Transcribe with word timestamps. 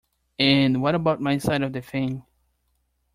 And 0.39 0.81
what 0.81 0.95
about 0.95 1.21
my 1.21 1.37
side 1.37 1.61
of 1.61 1.73
the 1.73 1.81
thing? 1.83 2.23